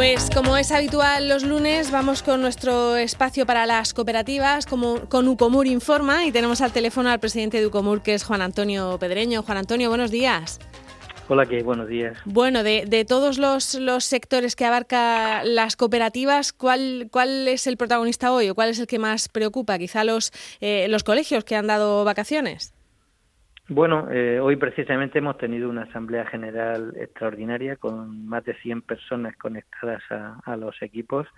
Pues 0.00 0.30
como 0.30 0.56
es 0.56 0.72
habitual 0.72 1.28
los 1.28 1.44
lunes, 1.44 1.90
vamos 1.90 2.22
con 2.22 2.40
nuestro 2.40 2.96
espacio 2.96 3.44
para 3.44 3.66
las 3.66 3.92
cooperativas 3.92 4.64
como, 4.64 5.00
con 5.10 5.28
Ucomur 5.28 5.66
Informa 5.66 6.24
y 6.24 6.32
tenemos 6.32 6.62
al 6.62 6.72
teléfono 6.72 7.10
al 7.10 7.20
presidente 7.20 7.60
de 7.60 7.66
Ucomur 7.66 8.00
que 8.00 8.14
es 8.14 8.24
Juan 8.24 8.40
Antonio 8.40 8.96
Pedreño. 8.98 9.42
Juan 9.42 9.58
Antonio, 9.58 9.90
buenos 9.90 10.10
días. 10.10 10.58
Hola, 11.28 11.44
¿qué? 11.44 11.62
Buenos 11.62 11.86
días. 11.86 12.16
Bueno, 12.24 12.62
de, 12.62 13.04
todos 13.06 13.36
los, 13.36 13.76
sectores 14.02 14.56
que 14.56 14.64
abarca 14.64 15.44
las 15.44 15.76
cooperativas, 15.76 16.54
¿cuál, 16.54 17.08
¿cuál 17.12 17.46
es 17.46 17.66
el 17.66 17.76
protagonista 17.76 18.32
hoy 18.32 18.48
o 18.48 18.54
cuál 18.54 18.70
es 18.70 18.78
el 18.78 18.86
que 18.86 18.98
más 18.98 19.28
preocupa? 19.28 19.76
Quizá 19.76 20.04
los, 20.04 20.32
eh, 20.62 20.86
los 20.88 21.04
colegios 21.04 21.44
que 21.44 21.56
han 21.56 21.66
dado 21.66 22.06
vacaciones. 22.06 22.72
Bueno, 23.72 24.08
eh, 24.10 24.40
hoy 24.40 24.56
precisamente 24.56 25.20
hemos 25.20 25.38
tenido 25.38 25.70
una 25.70 25.82
asamblea 25.82 26.26
general 26.26 26.92
extraordinaria 26.96 27.76
con 27.76 28.26
más 28.26 28.44
de 28.44 28.54
100 28.54 28.82
personas 28.82 29.36
conectadas 29.36 30.02
a, 30.10 30.56
los 30.56 30.82
equipos 30.82 31.28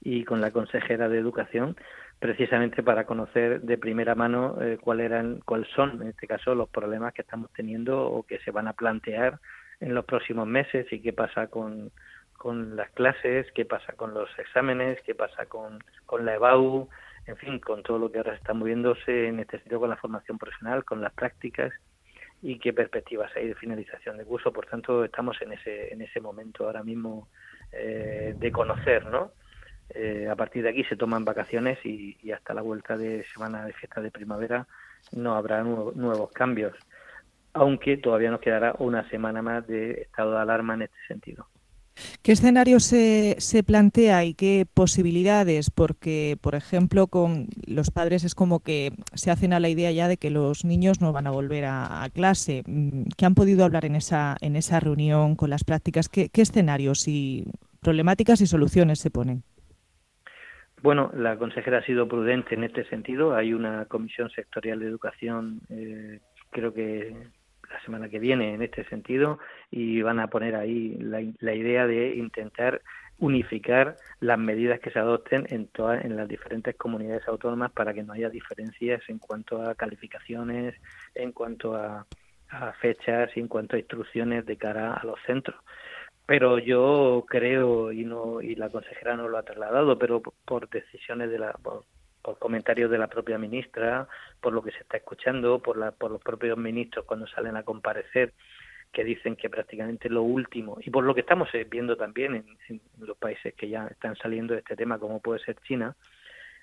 y 0.00 0.24
con 0.24 0.40
la 0.40 0.52
consejera 0.52 1.10
de 1.10 1.18
educación, 1.18 1.76
precisamente 2.18 2.82
para 2.82 3.04
conocer 3.04 3.60
de 3.60 3.76
primera 3.76 4.14
mano 4.14 4.56
eh, 4.62 4.78
cuáles 4.80 5.68
son, 5.76 6.00
en 6.00 6.08
este 6.08 6.26
caso, 6.26 6.54
los 6.54 6.70
problemas 6.70 7.12
que 7.12 7.20
estamos 7.20 7.50
teniendo 7.52 8.06
o 8.06 8.22
que 8.22 8.38
se 8.38 8.50
van 8.50 8.68
a 8.68 8.72
plantear 8.72 9.38
en 9.80 9.94
los 9.94 10.06
próximos 10.06 10.46
meses 10.46 10.90
y 10.94 11.02
qué 11.02 11.12
pasa 11.12 11.48
con, 11.48 11.90
con 12.38 12.74
las 12.74 12.88
clases, 12.92 13.52
qué 13.52 13.66
pasa 13.66 13.92
con 13.96 14.14
los 14.14 14.30
exámenes, 14.38 14.98
qué 15.04 15.14
pasa 15.14 15.44
con, 15.44 15.78
con 16.06 16.24
la 16.24 16.36
EBAU, 16.36 16.88
en 17.26 17.36
fin, 17.36 17.58
con 17.58 17.82
todo 17.82 17.98
lo 17.98 18.10
que 18.10 18.18
ahora 18.18 18.34
está 18.34 18.52
moviéndose 18.52 19.28
en 19.28 19.40
este 19.40 19.58
sentido 19.58 19.80
con 19.80 19.90
la 19.90 19.96
formación 19.96 20.38
profesional, 20.38 20.84
con 20.84 21.00
las 21.00 21.12
prácticas 21.12 21.72
y 22.42 22.58
qué 22.58 22.72
perspectivas 22.72 23.30
hay 23.36 23.48
de 23.48 23.54
finalización 23.54 24.18
de 24.18 24.24
curso. 24.24 24.52
Por 24.52 24.66
tanto, 24.66 25.04
estamos 25.04 25.40
en 25.42 25.52
ese, 25.52 25.92
en 25.92 26.02
ese 26.02 26.20
momento 26.20 26.66
ahora 26.66 26.82
mismo 26.82 27.28
eh, 27.70 28.34
de 28.36 28.52
conocer, 28.52 29.06
¿no? 29.06 29.32
Eh, 29.94 30.26
a 30.28 30.34
partir 30.34 30.62
de 30.62 30.70
aquí 30.70 30.84
se 30.84 30.96
toman 30.96 31.24
vacaciones 31.24 31.78
y, 31.84 32.32
hasta 32.32 32.54
la 32.54 32.62
vuelta 32.62 32.96
de 32.96 33.24
semana 33.32 33.66
de 33.66 33.72
fiesta 33.74 34.00
de 34.00 34.10
primavera 34.10 34.66
no 35.12 35.34
habrá 35.34 35.62
nuevos 35.62 36.30
cambios, 36.32 36.74
aunque 37.52 37.98
todavía 37.98 38.30
nos 38.30 38.40
quedará 38.40 38.74
una 38.78 39.08
semana 39.10 39.42
más 39.42 39.66
de 39.66 40.02
estado 40.02 40.32
de 40.32 40.40
alarma 40.40 40.74
en 40.74 40.82
este 40.82 40.96
sentido. 41.06 41.46
¿Qué 42.22 42.32
escenario 42.32 42.80
se, 42.80 43.36
se, 43.38 43.62
plantea 43.62 44.24
y 44.24 44.34
qué 44.34 44.66
posibilidades? 44.72 45.70
Porque, 45.70 46.36
por 46.40 46.54
ejemplo, 46.54 47.06
con 47.06 47.48
los 47.66 47.90
padres 47.90 48.24
es 48.24 48.34
como 48.34 48.60
que 48.60 48.92
se 49.14 49.30
hacen 49.30 49.52
a 49.52 49.60
la 49.60 49.68
idea 49.68 49.90
ya 49.90 50.08
de 50.08 50.16
que 50.16 50.30
los 50.30 50.64
niños 50.64 51.00
no 51.00 51.12
van 51.12 51.26
a 51.26 51.30
volver 51.30 51.64
a, 51.66 52.08
clase. 52.14 52.62
Mm, 52.66 53.04
¿Qué 53.16 53.26
han 53.26 53.34
podido 53.34 53.64
hablar 53.64 53.84
en 53.84 53.96
esa, 53.96 54.36
en 54.40 54.56
esa 54.56 54.80
reunión 54.80 55.36
con 55.36 55.50
las 55.50 55.64
prácticas? 55.64 56.08
¿Qué, 56.08 56.30
escenarios 56.34 57.06
y 57.06 57.44
problemáticas 57.80 58.40
y 58.40 58.46
soluciones 58.46 58.98
se 58.98 59.10
ponen? 59.10 59.42
Bueno, 60.82 61.12
la 61.14 61.36
consejera 61.36 61.78
ha 61.78 61.84
sido 61.84 62.08
prudente 62.08 62.54
en 62.54 62.64
este 62.64 62.84
sentido. 62.88 63.36
Hay 63.36 63.54
una 63.54 63.84
comisión 63.84 64.30
sectorial 64.30 64.80
de 64.80 64.86
educación, 64.86 65.60
eh, 65.68 66.20
creo 66.50 66.74
que 66.74 67.14
la 67.82 67.86
semana 67.86 68.08
que 68.08 68.18
viene 68.18 68.54
en 68.54 68.62
este 68.62 68.84
sentido 68.84 69.38
y 69.70 70.02
van 70.02 70.20
a 70.20 70.28
poner 70.28 70.54
ahí 70.54 70.96
la, 70.98 71.20
idea 71.20 71.86
de 71.86 72.14
intentar 72.14 72.80
unificar 73.18 73.96
las 74.20 74.38
medidas 74.38 74.80
que 74.80 74.90
se 74.90 74.98
adopten 74.98 75.46
en 75.50 75.66
todas 75.66 76.04
en 76.04 76.16
las 76.16 76.28
diferentes 76.28 76.76
comunidades 76.76 77.26
autónomas 77.26 77.72
para 77.72 77.92
que 77.92 78.02
no 78.02 78.12
haya 78.12 78.30
diferencias 78.30 79.02
en 79.08 79.18
cuanto 79.18 79.62
a 79.62 79.74
calificaciones, 79.74 80.74
en 81.14 81.32
cuanto 81.32 81.74
a, 81.74 82.06
fechas 82.82 83.30
y 83.34 83.40
en 83.40 83.48
cuanto 83.48 83.76
a 83.76 83.78
instrucciones 83.78 84.44
de 84.44 84.58
cara 84.58 84.92
a 84.92 85.06
los 85.06 85.18
centros. 85.26 85.56
Pero 86.26 86.58
yo 86.58 87.24
creo 87.26 87.92
y 87.92 88.04
no 88.04 88.42
y 88.42 88.54
la 88.56 88.68
consejera 88.68 89.16
no 89.16 89.26
lo 89.26 89.38
ha 89.38 89.42
trasladado, 89.42 89.98
pero 89.98 90.20
por 90.20 90.68
decisiones 90.68 91.30
de 91.30 91.38
la 91.38 91.54
comentarios 92.38 92.90
de 92.90 92.98
la 92.98 93.08
propia 93.08 93.38
ministra, 93.38 94.06
por 94.40 94.52
lo 94.52 94.62
que 94.62 94.70
se 94.70 94.78
está 94.78 94.96
escuchando, 94.96 95.58
por, 95.58 95.76
la, 95.76 95.90
por 95.90 96.10
los 96.10 96.22
propios 96.22 96.56
ministros 96.56 97.04
cuando 97.04 97.26
salen 97.26 97.56
a 97.56 97.64
comparecer, 97.64 98.32
que 98.92 99.04
dicen 99.04 99.36
que 99.36 99.48
prácticamente 99.48 100.08
lo 100.08 100.22
último, 100.22 100.76
y 100.80 100.90
por 100.90 101.04
lo 101.04 101.14
que 101.14 101.22
estamos 101.22 101.48
eh, 101.54 101.66
viendo 101.68 101.96
también 101.96 102.34
en, 102.68 102.80
los 103.00 103.16
países 103.16 103.54
que 103.54 103.68
ya 103.68 103.86
están 103.86 104.16
saliendo 104.16 104.54
de 104.54 104.60
este 104.60 104.76
tema, 104.76 104.98
como 104.98 105.20
puede 105.20 105.40
ser 105.40 105.56
China, 105.62 105.96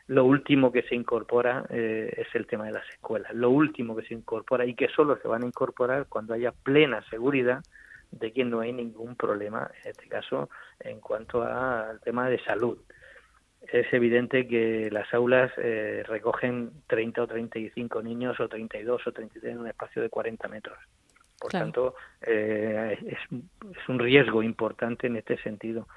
lo 0.07 0.25
último 0.25 0.71
que 0.71 0.83
se 0.83 0.95
incorpora 0.95 1.65
eh, 1.69 2.13
es 2.17 2.27
el 2.33 2.47
tema 2.47 2.65
de 2.65 2.71
las 2.71 2.89
escuelas. 2.89 3.31
Lo 3.33 3.51
último 3.51 3.95
que 3.95 4.03
se 4.07 4.15
incorpora 4.15 4.65
y 4.65 4.73
que 4.73 4.87
solo 4.87 5.17
se 5.21 5.27
van 5.27 5.43
a 5.43 5.45
incorporar 5.45 6.07
cuando 6.07 6.33
haya 6.33 6.51
plena 6.51 7.03
seguridad 7.09 7.61
de 8.11 8.33
que 8.33 8.43
no 8.43 8.61
hay 8.61 8.73
ningún 8.73 9.15
problema, 9.15 9.69
en 9.83 9.91
este 9.91 10.07
caso, 10.07 10.49
en 10.79 10.99
cuanto 10.99 11.43
al 11.43 11.99
tema 12.01 12.27
de 12.27 12.39
salud 12.43 12.79
es 13.61 13.91
evidente 13.93 14.47
que 14.47 14.89
las 14.91 15.13
aulas 15.13 15.51
eh, 15.57 16.03
recogen 16.07 16.71
30 16.87 17.23
o 17.23 17.27
35 17.27 18.01
niños 18.01 18.39
o 18.39 18.47
32 18.47 19.05
o 19.05 19.11
33 19.11 19.53
en 19.53 19.59
un 19.59 19.67
espacio 19.67 20.01
de 20.01 20.09
40 20.09 20.47
metros. 20.47 20.77
Por 21.39 21.51
tanto, 21.51 21.95
eh, 22.21 22.97
es, 23.05 23.17
es, 23.17 23.89
un 23.89 23.99
riesgo 23.99 24.43
importante 24.43 25.07
en 25.07 25.15
este 25.15 25.37
sentido. 25.37 25.87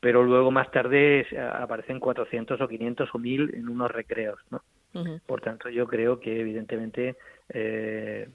Pero 0.00 0.22
luego 0.22 0.50
más 0.50 0.70
tarde 0.70 1.26
aparecen 1.52 2.00
400 2.00 2.60
o 2.60 2.68
500 2.68 3.14
o 3.14 3.18
1000 3.18 3.54
en 3.54 3.68
unos 3.68 3.90
recreos. 3.90 4.38
¿no? 4.50 4.62
Por 5.26 5.40
tanto, 5.40 5.68
yo 5.68 5.86
creo 5.86 6.20
que 6.20 6.40
evidentemente 6.40 7.16
eh, 7.48 8.28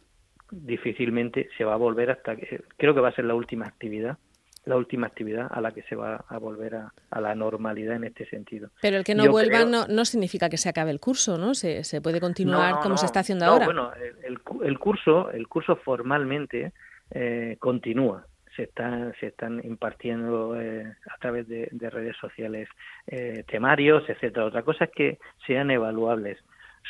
difícilmente 0.52 1.50
se 1.58 1.64
va 1.64 1.74
a 1.74 1.78
volver 1.78 2.12
hasta 2.12 2.36
que 2.36 2.64
creo 2.78 2.94
que 2.94 3.00
va 3.00 3.10
a 3.10 3.16
ser 3.16 3.26
la 3.26 3.36
última 3.36 3.66
actividad 3.66 4.18
la 4.66 4.78
última 4.78 5.08
actividad 5.08 5.48
a 5.50 5.60
la 5.60 5.72
que 5.72 5.82
se 5.84 5.96
va 5.96 6.24
a 6.28 6.38
volver 6.38 6.76
a, 6.76 7.20
la 7.20 7.36
normalidad 7.36 7.96
en 7.96 8.04
este 8.04 8.26
sentido. 8.28 8.70
Pero 8.82 8.98
el 8.98 9.04
que 9.04 9.16
no 9.16 9.30
vuelva 9.30 9.66
no, 9.66 9.88
no, 9.88 10.06
significa 10.06 10.50
que 10.50 10.58
se 10.58 10.70
acabe 10.70 10.92
el 10.92 11.00
curso, 11.00 11.38
¿no? 11.38 11.56
Se, 11.56 11.84
se 11.84 12.02
puede 12.02 12.20
continuar 12.20 12.80
como 12.82 12.98
se 12.98 13.08
está 13.08 13.22
haciendo 13.22 13.46
ahora. 13.46 13.66
Bueno, 13.66 13.92
el, 14.24 14.40
el, 14.64 14.80
curso, 14.80 15.32
el 15.32 15.48
curso 15.48 15.76
formalmente 15.78 16.74
eh, 17.10 17.58
continúa. 17.60 18.26
Se 18.56 18.64
están, 18.64 19.14
se 19.20 19.28
están 19.28 19.62
impartiendo 19.64 20.60
eh, 20.60 20.86
a 21.10 21.18
través 21.18 21.48
de, 21.48 21.70
redes 21.90 22.18
sociales 22.18 22.68
eh, 23.08 23.44
temarios, 23.48 24.08
etcétera. 24.10 24.46
Otra 24.46 24.62
cosa 24.62 24.86
es 24.86 24.92
que 24.92 25.20
sean 25.48 25.72
evaluables. 25.72 26.38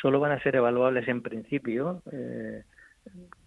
Solo 0.00 0.20
van 0.20 0.32
a 0.32 0.42
ser 0.42 0.56
evaluables 0.56 1.06
en 1.08 1.22
principio 1.22 2.02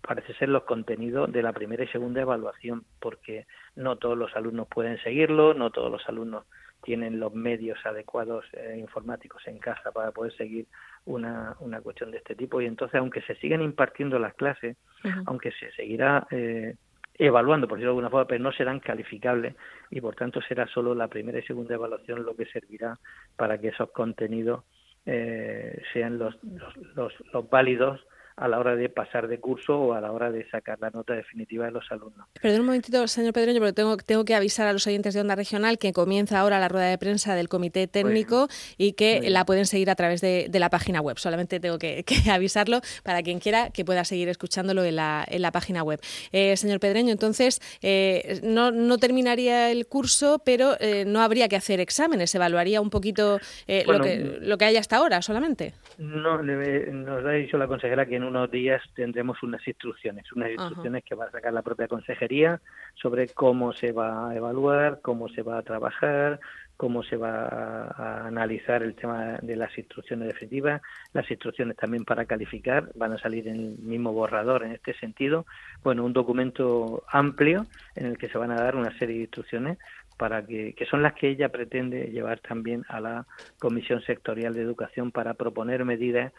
parece 0.01 0.33
ser 0.35 0.49
los 0.49 0.63
contenidos 0.63 1.31
de 1.31 1.41
la 1.41 1.53
primera 1.53 1.83
y 1.83 1.87
segunda 1.87 2.21
evaluación, 2.21 2.83
porque 2.99 3.47
no 3.75 3.97
todos 3.97 4.17
los 4.17 4.35
alumnos 4.35 4.67
pueden 4.67 5.01
seguirlo, 5.01 5.53
no 5.53 5.71
todos 5.71 5.91
los 5.91 6.07
alumnos 6.07 6.45
tienen 6.83 7.19
los 7.19 7.33
medios 7.33 7.83
adecuados 7.85 8.45
eh, 8.53 8.77
informáticos 8.77 9.45
en 9.47 9.57
casa 9.57 9.91
para 9.91 10.11
poder 10.11 10.31
seguir 10.33 10.67
una, 11.05 11.55
una 11.59 11.81
cuestión 11.81 12.11
de 12.11 12.17
este 12.17 12.35
tipo. 12.35 12.61
Y 12.61 12.65
entonces 12.67 12.99
aunque 12.99 13.21
se 13.21 13.35
sigan 13.35 13.61
impartiendo 13.61 14.19
las 14.19 14.35
clases, 14.35 14.77
aunque 15.25 15.51
se 15.51 15.71
seguirá 15.71 16.27
eh, 16.29 16.75
evaluando, 17.15 17.67
por 17.67 17.77
decirlo 17.77 17.91
de 17.91 17.97
alguna 17.97 18.09
forma, 18.09 18.27
pero 18.27 18.43
no 18.43 18.51
serán 18.51 18.79
calificables 18.79 19.55
y 19.89 20.01
por 20.01 20.15
tanto 20.15 20.41
será 20.41 20.67
solo 20.67 20.93
la 20.93 21.07
primera 21.07 21.39
y 21.39 21.43
segunda 21.43 21.73
evaluación 21.73 22.23
lo 22.23 22.35
que 22.35 22.45
servirá 22.45 22.99
para 23.35 23.57
que 23.57 23.69
esos 23.69 23.89
contenidos 23.91 24.63
eh, 25.05 25.81
sean 25.93 26.19
los, 26.19 26.35
los, 26.43 26.77
los, 26.95 27.13
los 27.33 27.49
válidos 27.49 28.05
a 28.37 28.47
la 28.47 28.59
hora 28.59 28.75
de 28.75 28.89
pasar 28.89 29.27
de 29.27 29.39
curso 29.39 29.79
o 29.79 29.93
a 29.93 30.01
la 30.01 30.11
hora 30.11 30.29
de 30.29 30.47
sacar 30.49 30.77
la 30.81 30.89
nota 30.89 31.13
definitiva 31.13 31.65
de 31.65 31.71
los 31.71 31.89
alumnos. 31.91 32.27
Perdón 32.41 32.61
un 32.61 32.65
momentito, 32.65 33.07
señor 33.07 33.33
Pedreño, 33.33 33.59
porque 33.59 33.73
tengo, 33.73 33.95
tengo 33.97 34.25
que 34.25 34.35
avisar 34.35 34.67
a 34.67 34.73
los 34.73 34.85
oyentes 34.87 35.13
de 35.13 35.21
Onda 35.21 35.35
Regional 35.35 35.77
que 35.77 35.93
comienza 35.93 36.39
ahora 36.39 36.59
la 36.59 36.67
rueda 36.67 36.87
de 36.87 36.97
prensa 36.97 37.35
del 37.35 37.47
Comité 37.47 37.87
Técnico 37.87 38.47
y 38.77 38.93
que 38.93 39.29
la 39.29 39.45
pueden 39.45 39.65
seguir 39.65 39.89
a 39.89 39.95
través 39.95 40.21
de, 40.21 40.49
la 40.55 40.69
página 40.69 41.01
web. 41.01 41.17
Solamente 41.17 41.59
tengo 41.59 41.77
que, 41.77 42.03
avisarlo 42.31 42.81
para 43.03 43.23
quien 43.23 43.39
quiera 43.39 43.69
que 43.69 43.85
pueda 43.85 44.03
seguir 44.03 44.29
escuchándolo 44.29 44.83
en 44.83 44.97
la, 44.97 45.25
en 45.27 45.41
la 45.41 45.51
página 45.51 45.83
web. 45.83 45.99
Eh, 46.31 46.57
señor 46.57 46.79
Pedreño, 46.79 47.11
entonces, 47.11 47.61
eh, 47.81 48.39
no, 48.43 48.71
no 48.71 48.97
terminaría 48.97 49.71
el 49.71 49.87
curso, 49.87 50.41
pero 50.43 50.75
eh, 50.79 51.05
no 51.05 51.21
habría 51.21 51.47
que 51.47 51.55
hacer 51.55 51.79
exámenes, 51.79 52.33
evaluaría 52.35 52.81
un 52.81 52.89
poquito 52.89 53.39
lo, 53.67 53.99
que, 54.01 54.39
lo 54.41 54.57
que 54.57 54.65
hay 54.65 54.77
hasta 54.77 54.97
ahora 54.97 55.21
solamente. 55.21 55.73
No, 55.97 56.41
nos 56.41 57.25
ha 57.25 57.31
dicho 57.31 57.57
la 57.57 57.67
consejera 57.67 58.05
que 58.05 58.19
unos 58.25 58.51
días 58.51 58.81
tendremos 58.93 59.41
unas 59.43 59.65
instrucciones, 59.67 60.31
unas 60.33 60.51
instrucciones 60.51 61.03
que 61.03 61.15
va 61.15 61.25
a 61.25 61.31
sacar 61.31 61.53
la 61.53 61.61
propia 61.61 61.87
consejería 61.87 62.59
sobre 62.95 63.29
cómo 63.29 63.73
se 63.73 63.91
va 63.91 64.29
a 64.29 64.35
evaluar, 64.35 64.99
cómo 65.01 65.29
se 65.29 65.41
va 65.41 65.57
a 65.57 65.61
trabajar, 65.61 66.39
cómo 66.77 67.03
se 67.03 67.17
va 67.17 67.45
a, 67.45 68.27
analizar 68.27 68.83
el 68.83 68.95
tema 68.95 69.37
de 69.41 69.55
las 69.55 69.77
instrucciones 69.77 70.27
definitivas, 70.27 70.81
las 71.13 71.29
instrucciones 71.29 71.77
también 71.77 72.05
para 72.05 72.25
calificar, 72.25 72.91
van 72.95 73.13
a 73.13 73.17
salir 73.17 73.47
en 73.47 73.55
el 73.55 73.77
mismo 73.79 74.11
borrador 74.13 74.63
en 74.63 74.73
este 74.73 74.93
sentido. 74.95 75.45
Bueno, 75.83 76.03
un 76.03 76.13
documento 76.13 77.03
amplio 77.07 77.65
en 77.95 78.07
el 78.07 78.17
que 78.17 78.29
se 78.29 78.37
van 78.37 78.51
a 78.51 78.55
dar 78.55 78.75
una 78.75 78.97
serie 78.97 79.15
de 79.15 79.21
instrucciones 79.21 79.77
para 80.17 80.45
que, 80.45 80.73
que 80.73 80.85
son 80.85 81.01
las 81.01 81.13
que 81.13 81.29
ella 81.29 81.49
pretende 81.49 82.09
llevar 82.11 82.39
también 82.39 82.85
a 82.87 83.01
la 83.01 83.25
Comisión 83.59 84.01
Sectorial 84.01 84.53
de 84.53 84.61
Educación 84.61 85.11
para 85.11 85.33
proponer 85.33 85.83
medidas 85.83 86.31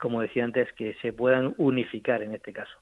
como 0.00 0.22
decía 0.22 0.44
antes, 0.44 0.72
que 0.72 0.96
se 1.02 1.12
puedan 1.12 1.54
unificar 1.58 2.22
en 2.22 2.34
este 2.34 2.52
caso. 2.52 2.72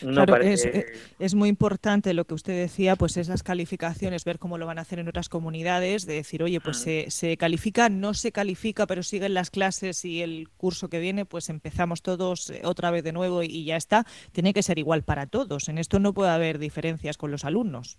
claro, 0.00 0.36
eh, 0.40 0.86
es, 1.18 1.34
muy 1.34 1.48
importante 1.48 2.14
lo 2.14 2.24
que 2.24 2.34
usted 2.34 2.52
decía, 2.52 2.94
pues 2.94 3.16
esas 3.16 3.42
calificaciones, 3.42 4.24
ver 4.24 4.38
cómo 4.38 4.58
lo 4.58 4.66
van 4.66 4.78
a 4.78 4.82
hacer 4.82 5.00
en 5.00 5.08
otras 5.08 5.28
comunidades, 5.28 6.06
de 6.06 6.14
decir, 6.14 6.42
oye, 6.42 6.60
pues 6.60 6.76
se, 6.76 7.10
se, 7.10 7.36
califica, 7.36 7.88
no 7.88 8.14
se 8.14 8.30
califica, 8.30 8.86
pero 8.86 9.02
siguen 9.02 9.34
las 9.34 9.50
clases 9.50 10.04
y 10.04 10.22
el 10.22 10.48
curso 10.56 10.88
que 10.88 11.00
viene, 11.00 11.24
pues 11.24 11.48
empezamos 11.48 12.02
todos 12.02 12.50
eh, 12.50 12.60
otra 12.64 12.90
vez 12.90 13.02
de 13.02 13.12
nuevo 13.12 13.42
y 13.42 13.64
ya 13.64 13.76
está. 13.76 14.04
Tiene 14.32 14.52
que 14.52 14.62
ser 14.62 14.78
igual 14.78 15.02
para 15.02 15.26
todos. 15.26 15.68
En 15.68 15.78
esto 15.78 15.98
no 15.98 16.12
puede 16.12 16.30
haber 16.30 16.58
diferencias 16.58 17.16
con 17.16 17.30
los 17.30 17.44
alumnos. 17.44 17.98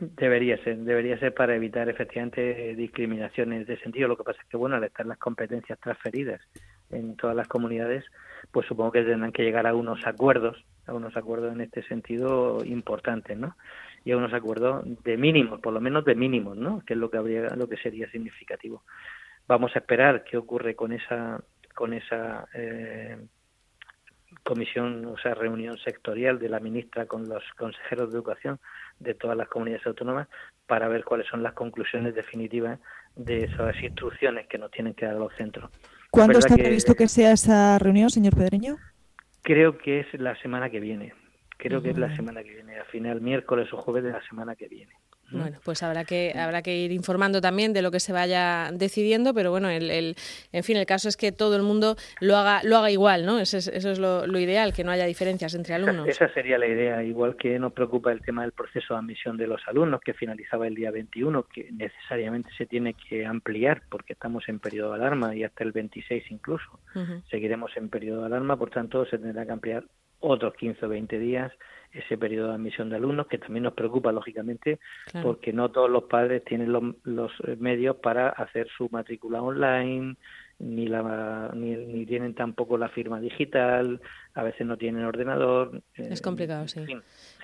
Debería 0.00 0.62
ser, 0.64 0.78
debería 0.78 1.18
ser 1.18 1.34
para 1.34 1.54
evitar 1.54 1.88
efectivamente 1.88 2.74
discriminaciones 2.74 3.66
de 3.66 3.78
sentido. 3.80 4.08
Lo 4.08 4.16
que 4.16 4.24
pasa 4.24 4.40
es 4.42 4.48
que, 4.48 4.56
bueno, 4.56 4.76
al 4.76 4.84
estar 4.84 5.04
las 5.04 5.18
competencias 5.18 5.78
transferidas 5.78 6.40
en 6.90 7.16
todas 7.16 7.36
las 7.36 7.48
comunidades, 7.48 8.04
pues 8.50 8.66
supongo 8.66 8.92
que 8.92 9.02
tendrán 9.02 9.32
que 9.32 9.42
llegar 9.42 9.66
a 9.66 9.74
unos 9.74 10.06
acuerdos, 10.06 10.64
a 10.86 10.94
unos 10.94 11.16
acuerdos 11.16 11.52
en 11.52 11.60
este 11.60 11.82
sentido 11.82 12.64
importantes, 12.64 13.36
¿no? 13.38 13.56
Y 14.04 14.12
a 14.12 14.16
unos 14.16 14.32
acuerdos 14.32 14.82
de 15.04 15.16
mínimos, 15.16 15.60
por 15.60 15.72
lo 15.72 15.80
menos 15.80 16.04
de 16.04 16.14
mínimos, 16.14 16.56
¿no? 16.56 16.82
Que 16.84 16.94
es 16.94 16.98
lo 16.98 17.10
que 17.10 17.18
habría, 17.18 17.54
lo 17.56 17.68
que 17.68 17.76
sería 17.76 18.10
significativo. 18.10 18.82
Vamos 19.46 19.74
a 19.74 19.80
esperar 19.80 20.24
qué 20.24 20.36
ocurre 20.36 20.74
con 20.74 20.92
esa, 20.92 21.40
con 21.74 21.92
esa 21.92 22.48
eh, 22.54 23.18
comisión, 24.42 25.04
o 25.06 25.18
sea, 25.18 25.34
reunión 25.34 25.76
sectorial 25.78 26.38
de 26.38 26.48
la 26.48 26.60
ministra 26.60 27.06
con 27.06 27.28
los 27.28 27.42
consejeros 27.58 28.10
de 28.10 28.16
educación 28.16 28.58
de 28.98 29.14
todas 29.14 29.36
las 29.36 29.48
comunidades 29.48 29.86
autónomas 29.86 30.28
para 30.66 30.88
ver 30.88 31.04
cuáles 31.04 31.26
son 31.26 31.42
las 31.42 31.54
conclusiones 31.54 32.14
definitivas 32.14 32.78
de 33.16 33.44
esas 33.44 33.82
instrucciones 33.82 34.46
que 34.46 34.58
nos 34.58 34.70
tienen 34.70 34.94
que 34.94 35.06
dar 35.06 35.16
los 35.16 35.34
centros. 35.34 35.70
¿Cuándo 36.10 36.38
está 36.38 36.56
previsto 36.56 36.94
que 36.94 37.08
sea 37.08 37.32
esa 37.32 37.78
reunión, 37.78 38.10
señor 38.10 38.34
Pedreño? 38.34 38.76
Creo 39.42 39.78
que 39.78 40.00
es 40.00 40.06
la 40.14 40.36
semana 40.40 40.68
que 40.68 40.80
viene. 40.80 41.14
Creo 41.56 41.82
que 41.82 41.90
es 41.90 41.98
la 41.98 42.14
semana 42.16 42.42
que 42.42 42.54
viene, 42.54 42.78
a 42.78 42.84
final 42.86 43.20
miércoles 43.20 43.72
o 43.72 43.76
jueves 43.76 44.04
de 44.04 44.12
la 44.12 44.22
semana 44.22 44.56
que 44.56 44.66
viene. 44.66 44.92
Bueno, 45.30 45.58
pues 45.64 45.82
habrá 45.82 46.04
que 46.04 46.32
habrá 46.36 46.62
que 46.62 46.76
ir 46.76 46.92
informando 46.92 47.40
también 47.40 47.72
de 47.72 47.82
lo 47.82 47.90
que 47.90 48.00
se 48.00 48.12
vaya 48.12 48.70
decidiendo, 48.72 49.32
pero 49.34 49.50
bueno, 49.50 49.68
el, 49.68 50.16
en 50.52 50.64
fin, 50.64 50.76
el 50.76 50.86
caso 50.86 51.08
es 51.08 51.16
que 51.16 51.32
todo 51.32 51.56
el 51.56 51.62
mundo 51.62 51.96
lo 52.20 52.36
haga 52.36 52.62
lo 52.64 52.76
haga 52.76 52.90
igual, 52.90 53.26
¿no? 53.26 53.38
Eso 53.38 53.58
es, 53.58 53.68
eso 53.68 53.90
es 53.90 53.98
lo, 53.98 54.26
ideal, 54.38 54.72
que 54.72 54.84
no 54.84 54.90
haya 54.90 55.04
diferencias 55.04 55.54
entre 55.54 55.74
alumnos. 55.74 56.08
Esa, 56.08 56.32
sería 56.32 56.58
la 56.58 56.66
idea, 56.66 57.02
igual 57.02 57.36
que 57.36 57.58
nos 57.58 57.72
preocupa 57.72 58.12
el 58.12 58.22
tema 58.22 58.42
del 58.42 58.52
proceso 58.52 58.94
de 58.94 59.00
admisión 59.00 59.36
de 59.36 59.46
los 59.46 59.60
alumnos, 59.66 60.00
que 60.00 60.14
finalizaba 60.14 60.66
el 60.66 60.74
día 60.74 60.90
21, 60.90 61.44
que 61.44 61.70
necesariamente 61.72 62.50
se 62.56 62.66
tiene 62.66 62.94
que 62.94 63.26
ampliar 63.26 63.82
porque 63.88 64.14
estamos 64.14 64.48
en 64.48 64.58
periodo 64.58 64.90
de 64.90 64.96
alarma 64.96 65.34
y 65.34 65.44
hasta 65.44 65.64
el 65.64 65.72
26 65.72 66.30
incluso. 66.30 66.80
Seguiremos 67.30 67.70
en 67.76 67.88
periodo 67.88 68.20
de 68.20 68.26
alarma, 68.26 68.56
por 68.56 68.70
tanto 68.70 69.04
se 69.06 69.18
tendrá 69.18 69.46
que 69.46 69.52
ampliar 69.52 69.84
otros 70.20 70.54
15 70.54 70.86
o 70.86 70.88
20 70.88 71.18
días 71.18 71.52
ese 71.92 72.16
periodo 72.16 72.48
de 72.48 72.54
admisión 72.54 72.88
de 72.88 72.96
alumnos, 72.96 73.26
que 73.26 73.38
también 73.38 73.64
nos 73.64 73.74
preocupa, 73.74 74.12
lógicamente, 74.12 74.78
porque 75.22 75.52
no 75.52 75.70
todos 75.70 75.90
los 75.90 76.04
padres 76.04 76.44
tienen 76.44 76.72
los, 76.72 77.32
medios 77.58 77.96
para 77.96 78.28
hacer 78.28 78.68
su 78.76 78.88
matrícula 78.90 79.42
online, 79.42 80.14
ni, 80.60 80.86
la, 80.86 81.50
ni, 81.54 82.06
tienen 82.06 82.34
tampoco 82.34 82.78
la 82.78 82.90
firma 82.90 83.18
digital, 83.18 84.00
a 84.34 84.42
veces 84.44 84.66
no 84.66 84.76
tienen 84.76 85.04
ordenador. 85.04 85.82
Es 85.94 86.22
complicado, 86.22 86.68
sí. 86.68 86.80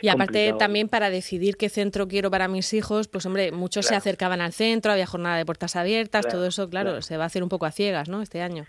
y 0.01 0.09
aparte 0.09 0.55
también 0.59 0.89
para 0.89 1.11
decidir 1.11 1.57
qué 1.57 1.69
centro 1.69 2.07
quiero 2.07 2.31
para 2.31 2.47
mis 2.47 2.73
hijos, 2.73 3.09
pues 3.09 3.27
hombre, 3.27 3.51
muchos 3.51 3.87
se 3.87 3.97
acercaban 3.97 4.41
al 4.41 4.53
centro, 4.53 4.93
había 4.93 5.07
jornada 5.07 5.39
de 5.39 5.47
puertas 5.47 5.75
abiertas, 5.75 6.29
todo 6.29 6.47
eso, 6.47 6.71
claro, 6.71 7.03
se 7.03 7.17
va 7.17 7.25
a 7.25 7.27
hacer 7.27 7.43
un 7.43 7.49
poco 7.49 7.67
a 7.67 7.73
ciegas, 7.73 8.09
¿no? 8.09 8.23
Este 8.23 8.43
año. 8.43 8.65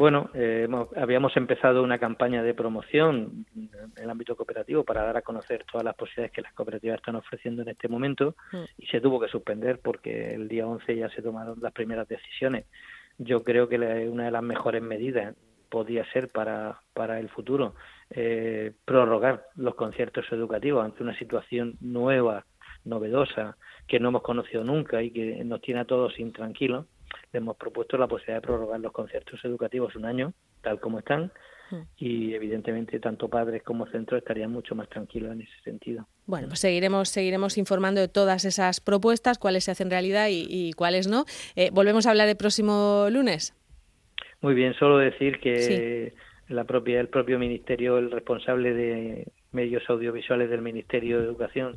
Bueno, 0.00 0.30
eh, 0.32 0.66
habíamos 0.96 1.36
empezado 1.36 1.82
una 1.82 1.98
campaña 1.98 2.42
de 2.42 2.54
promoción 2.54 3.44
en 3.54 3.92
el 4.02 4.08
ámbito 4.08 4.34
cooperativo 4.34 4.82
para 4.82 5.02
dar 5.02 5.18
a 5.18 5.20
conocer 5.20 5.66
todas 5.70 5.84
las 5.84 5.94
posibilidades 5.94 6.32
que 6.32 6.40
las 6.40 6.54
cooperativas 6.54 6.96
están 7.00 7.16
ofreciendo 7.16 7.60
en 7.60 7.68
este 7.68 7.86
momento 7.86 8.34
mm. 8.50 8.62
y 8.78 8.86
se 8.86 9.02
tuvo 9.02 9.20
que 9.20 9.28
suspender 9.28 9.78
porque 9.78 10.32
el 10.32 10.48
día 10.48 10.66
11 10.66 10.96
ya 10.96 11.10
se 11.10 11.20
tomaron 11.20 11.58
las 11.60 11.74
primeras 11.74 12.08
decisiones. 12.08 12.64
Yo 13.18 13.44
creo 13.44 13.68
que 13.68 13.76
una 13.76 14.24
de 14.24 14.30
las 14.30 14.42
mejores 14.42 14.80
medidas 14.80 15.34
podría 15.68 16.10
ser 16.12 16.28
para, 16.28 16.80
para 16.94 17.20
el 17.20 17.28
futuro 17.28 17.74
eh, 18.08 18.72
prorrogar 18.86 19.48
los 19.54 19.74
conciertos 19.74 20.24
educativos 20.32 20.82
ante 20.82 21.02
una 21.02 21.18
situación 21.18 21.76
nueva, 21.82 22.46
novedosa, 22.86 23.58
que 23.86 24.00
no 24.00 24.08
hemos 24.08 24.22
conocido 24.22 24.64
nunca 24.64 25.02
y 25.02 25.10
que 25.10 25.44
nos 25.44 25.60
tiene 25.60 25.80
a 25.80 25.84
todos 25.84 26.18
intranquilos 26.18 26.86
le 27.32 27.38
hemos 27.38 27.56
propuesto 27.56 27.96
la 27.96 28.06
posibilidad 28.06 28.38
de 28.38 28.46
prorrogar 28.46 28.80
los 28.80 28.92
conciertos 28.92 29.44
educativos 29.44 29.94
un 29.96 30.04
año, 30.04 30.32
tal 30.62 30.80
como 30.80 30.98
están, 30.98 31.32
hmm. 31.70 31.82
y 31.96 32.34
evidentemente 32.34 32.98
tanto 33.00 33.28
padres 33.28 33.62
como 33.62 33.86
centros 33.86 34.18
estarían 34.18 34.50
mucho 34.50 34.74
más 34.74 34.88
tranquilos 34.88 35.32
en 35.32 35.42
ese 35.42 35.60
sentido. 35.64 36.06
Bueno, 36.26 36.48
pues 36.48 36.60
seguiremos, 36.60 37.08
seguiremos 37.08 37.58
informando 37.58 38.00
de 38.00 38.08
todas 38.08 38.44
esas 38.44 38.80
propuestas, 38.80 39.38
cuáles 39.38 39.64
se 39.64 39.70
hacen 39.70 39.90
realidad 39.90 40.28
y, 40.30 40.72
cuáles 40.74 41.08
no. 41.08 41.24
Eh, 41.56 41.70
volvemos 41.72 42.06
a 42.06 42.10
hablar 42.10 42.28
el 42.28 42.36
próximo 42.36 43.08
lunes. 43.10 43.54
Muy 44.40 44.54
bien, 44.54 44.74
solo 44.74 44.98
decir 44.98 45.38
que 45.40 46.14
la 46.48 46.64
propia, 46.64 47.00
el 47.00 47.08
propio 47.08 47.38
ministerio, 47.38 47.98
el 47.98 48.10
responsable 48.10 48.72
de 48.72 49.26
medios 49.52 49.82
audiovisuales 49.88 50.50
del 50.50 50.62
Ministerio 50.62 51.18
de 51.18 51.26
Educación, 51.26 51.76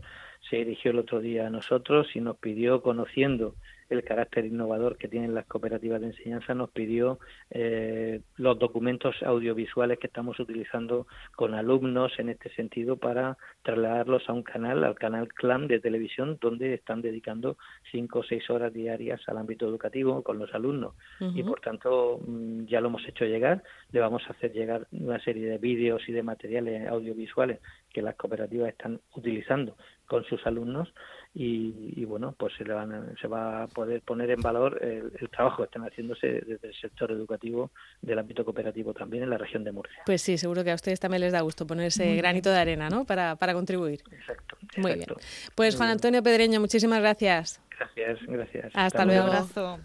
se 0.53 0.59
dirigió 0.59 0.91
el 0.91 0.99
otro 0.99 1.19
día 1.19 1.47
a 1.47 1.49
nosotros 1.49 2.15
y 2.15 2.21
nos 2.21 2.37
pidió, 2.37 2.83
conociendo 2.83 3.55
el 3.89 4.03
carácter 4.03 4.45
innovador 4.45 4.97
que 4.97 5.07
tienen 5.07 5.33
las 5.33 5.45
cooperativas 5.45 5.99
de 5.99 6.07
enseñanza, 6.07 6.53
nos 6.53 6.69
pidió 6.69 7.19
eh, 7.49 8.21
los 8.37 8.57
documentos 8.59 9.15
audiovisuales 9.23 9.97
que 9.99 10.07
estamos 10.07 10.39
utilizando 10.39 11.07
con 11.35 11.53
alumnos 11.53 12.11
en 12.19 12.29
este 12.29 12.49
sentido 12.53 12.97
para 12.97 13.37
trasladarlos 13.63 14.29
a 14.29 14.33
un 14.33 14.43
canal, 14.43 14.83
al 14.83 14.95
canal 14.95 15.27
CLAM 15.27 15.67
de 15.67 15.79
televisión, 15.79 16.37
donde 16.39 16.75
están 16.75 17.01
dedicando 17.01 17.57
cinco 17.91 18.19
o 18.19 18.23
seis 18.23 18.47
horas 18.49 18.73
diarias 18.73 19.21
al 19.27 19.37
ámbito 19.37 19.67
educativo 19.67 20.21
con 20.21 20.37
los 20.37 20.53
alumnos. 20.53 20.93
Y 21.19 21.41
por 21.43 21.59
tanto, 21.61 22.19
mm, 22.25 22.65
ya 22.65 22.79
lo 22.79 22.89
hemos 22.89 23.07
hecho 23.07 23.25
llegar, 23.25 23.63
le 23.91 23.99
vamos 23.99 24.23
a 24.27 24.33
hacer 24.33 24.53
llegar 24.53 24.87
una 24.91 25.19
serie 25.19 25.47
de 25.47 25.57
vídeos 25.57 26.07
y 26.07 26.11
de 26.11 26.21
materiales 26.21 26.87
audiovisuales 26.87 27.59
que 27.91 28.01
las 28.01 28.15
cooperativas 28.15 28.69
están 28.69 28.99
utilizando 29.15 29.75
con 30.13 30.23
sus 30.25 30.45
alumnos 30.45 30.93
y, 31.33 32.05
bueno, 32.05 32.35
pues 32.37 32.53
se, 32.55 32.63
le 32.63 32.75
van 32.75 33.15
se 33.19 33.27
va 33.27 33.63
a 33.63 33.67
poder 33.67 34.03
poner 34.03 34.29
en 34.29 34.41
valor 34.41 34.77
el, 34.83 35.27
trabajo 35.31 35.57
que 35.57 35.63
están 35.63 35.81
haciéndose 35.81 36.27
desde 36.45 36.67
el 36.67 36.75
sector 36.79 37.11
educativo 37.11 37.71
del 37.99 38.19
ámbito 38.19 38.45
cooperativo 38.45 38.93
también 38.93 39.23
en 39.23 39.31
la 39.31 39.39
región 39.39 39.63
de 39.63 39.71
Murcia. 39.71 40.03
Pues 40.05 40.21
sí, 40.21 40.37
seguro 40.37 40.63
que 40.63 40.69
a 40.69 40.75
ustedes 40.75 40.99
también 40.99 41.21
les 41.21 41.31
da 41.31 41.41
gusto 41.41 41.65
poner 41.65 41.87
ese 41.87 42.15
granito 42.15 42.51
de 42.51 42.59
arena, 42.59 42.89
¿no? 42.89 43.05
Para, 43.05 43.35
para 43.37 43.55
contribuir. 43.55 44.03
Exacto, 44.11 44.55
Muy 44.77 44.93
bien. 44.93 45.07
Pues 45.55 45.75
Juan 45.75 45.89
Antonio 45.89 46.21
Pedreño, 46.21 46.59
muchísimas 46.59 46.99
gracias. 46.99 47.59
Gracias, 47.75 48.19
gracias. 48.27 48.71
Hasta, 48.75 49.03
luego. 49.03 49.23
Un 49.23 49.29
abrazo. 49.29 49.79